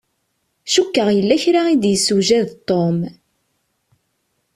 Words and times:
Cukkeɣ 0.73 1.07
yella 1.15 1.35
kra 1.43 1.61
i 1.73 1.75
d-yessewjad 1.81 2.49
Tom. 2.67 2.97